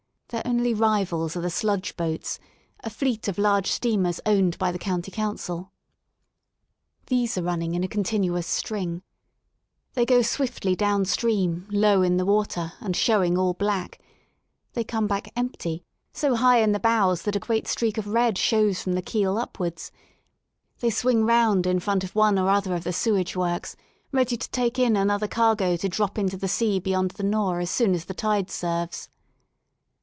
Their 0.31 0.47
only 0.47 0.73
rivals 0.73 1.35
are 1.35 1.41
the 1.41 1.49
sludge 1.49 1.97
boats, 1.97 2.39
a 2.85 2.89
fleet 2.89 3.27
of 3.27 3.37
large 3.37 3.69
steamers 3.69 4.21
owned 4.25 4.57
by 4.57 4.71
the 4.71 4.79
County 4.79 5.11
Council* 5.11 5.73
These 7.07 7.37
are 7.37 7.41
running 7.43 7.75
in 7.75 7.83
a 7.83 7.89
continuous 7.89 8.47
string 8.47 8.99
J 8.99 9.03
they 9.95 10.05
go 10.05 10.21
swiftly 10.21 10.73
down 10.73 11.03
stream, 11.03 11.67
low 11.69 12.01
in 12.01 12.15
the 12.15 12.23
water, 12.25 12.71
and 12.79 12.95
showing 12.95 13.37
all 13.37 13.53
black. 13.55 13.99
They 14.71 14.85
come 14.85 15.05
back 15.05 15.33
empty, 15.35 15.83
so 16.13 16.35
high 16.35 16.61
in 16.61 16.71
the 16.71 16.79
bows 16.79 17.23
that 17.23 17.35
a 17.35 17.39
great 17.39 17.67
streak 17.67 17.97
of 17.97 18.07
red 18.07 18.37
shows 18.37 18.81
from 18.81 18.93
the 18.93 19.01
keel 19.01 19.37
upwards? 19.37 19.91
they 20.79 20.89
swing 20.89 21.25
round 21.25 21.67
in 21.67 21.81
front 21.81 22.05
of 22.05 22.15
one 22.15 22.39
or 22.39 22.49
other 22.49 22.73
of 22.73 22.85
the 22.85 22.93
sewage 22.93 23.35
works, 23.35 23.75
ready 24.13 24.37
to 24.37 24.49
take 24.49 24.79
in 24.79 24.95
another 24.95 25.27
cargo 25.27 25.75
to 25.75 25.89
drop 25.89 26.17
into 26.17 26.37
the 26.37 26.47
sea 26.47 26.79
beyond 26.79 27.11
the 27.11 27.23
Nore 27.23 27.59
as 27.59 27.69
soon 27.69 27.93
as 27.93 28.05
the 28.05 28.13
tide 28.13 28.49
serves. 28.49 29.09